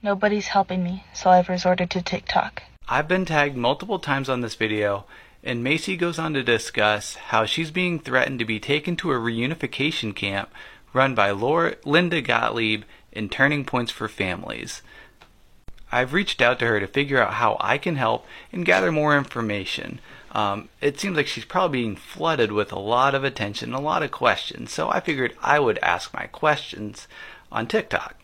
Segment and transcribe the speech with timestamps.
[0.00, 2.62] Nobody's helping me, so I've resorted to TikTok.
[2.88, 5.06] I've been tagged multiple times on this video,
[5.42, 9.16] and Macy goes on to discuss how she's being threatened to be taken to a
[9.16, 10.50] reunification camp
[10.92, 14.82] run by Laura, Linda Gottlieb in Turning Points for Families.
[15.90, 19.18] I've reached out to her to figure out how I can help and gather more
[19.18, 20.00] information.
[20.30, 24.04] Um, it seems like she's probably being flooded with a lot of attention, a lot
[24.04, 27.08] of questions, so I figured I would ask my questions
[27.50, 28.14] on TikTok.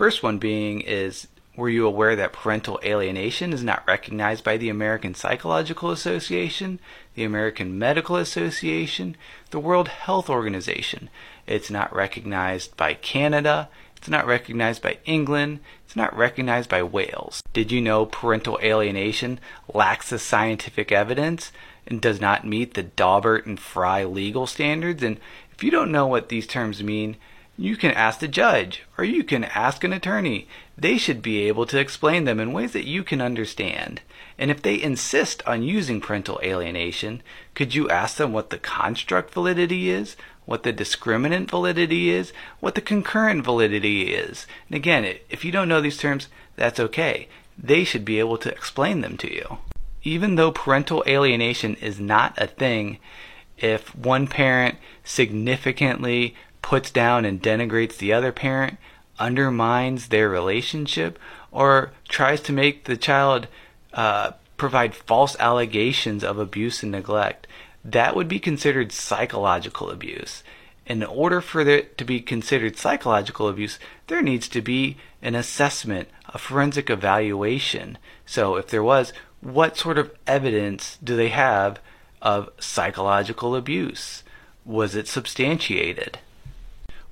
[0.00, 1.28] First one being is
[1.58, 6.80] were you aware that parental alienation is not recognized by the American Psychological Association,
[7.14, 9.14] the American Medical Association,
[9.50, 11.10] the World Health Organization?
[11.46, 17.42] It's not recognized by Canada, it's not recognized by England, it's not recognized by Wales.
[17.52, 19.38] Did you know parental alienation
[19.74, 21.52] lacks the scientific evidence
[21.86, 25.02] and does not meet the Daubert and Frye legal standards?
[25.02, 25.20] And
[25.52, 27.18] if you don't know what these terms mean,
[27.60, 30.48] you can ask the judge or you can ask an attorney.
[30.78, 34.00] They should be able to explain them in ways that you can understand.
[34.38, 37.22] And if they insist on using parental alienation,
[37.54, 42.74] could you ask them what the construct validity is, what the discriminant validity is, what
[42.76, 44.46] the concurrent validity is?
[44.70, 47.28] And again, if you don't know these terms, that's okay.
[47.58, 49.58] They should be able to explain them to you.
[50.02, 52.96] Even though parental alienation is not a thing,
[53.58, 58.78] if one parent significantly puts down and denigrates the other parent,
[59.18, 61.18] undermines their relationship,
[61.50, 63.46] or tries to make the child
[63.92, 67.46] uh, provide false allegations of abuse and neglect,
[67.84, 70.42] that would be considered psychological abuse.
[70.86, 76.08] In order for it to be considered psychological abuse, there needs to be an assessment,
[76.28, 77.96] a forensic evaluation.
[78.26, 81.80] So, if there was, what sort of evidence do they have
[82.20, 84.22] of psychological abuse?
[84.64, 86.18] Was it substantiated?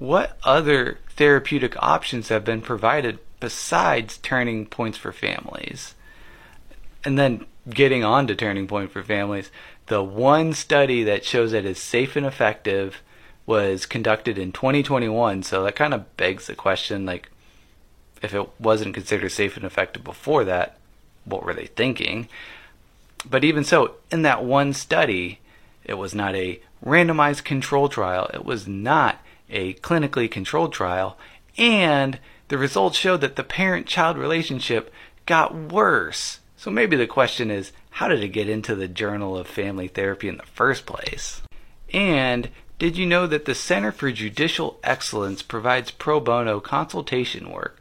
[0.00, 5.94] What other therapeutic options have been provided besides turning points for families?
[7.04, 9.50] And then getting on to turning point for families,
[9.88, 13.02] the one study that shows that it's safe and effective
[13.44, 15.42] was conducted in 2021.
[15.42, 17.30] So that kind of begs the question like,
[18.22, 20.78] if it wasn't considered safe and effective before that,
[21.26, 22.26] what were they thinking?
[23.28, 25.40] But even so, in that one study,
[25.84, 28.30] it was not a randomized control trial.
[28.32, 29.20] It was not
[29.50, 31.16] a clinically controlled trial,
[31.58, 32.18] and
[32.48, 34.92] the results showed that the parent child relationship
[35.26, 36.40] got worse.
[36.56, 40.28] So maybe the question is how did it get into the Journal of Family Therapy
[40.28, 41.42] in the first place?
[41.92, 47.80] And did you know that the Center for Judicial Excellence provides pro bono consultation work?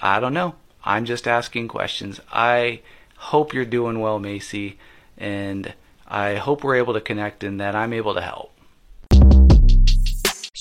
[0.00, 0.54] I don't know.
[0.84, 2.20] I'm just asking questions.
[2.32, 2.80] I
[3.16, 4.78] hope you're doing well, Macy,
[5.16, 5.74] and
[6.06, 8.51] I hope we're able to connect and that I'm able to help.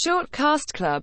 [0.03, 0.99] Shortcast Club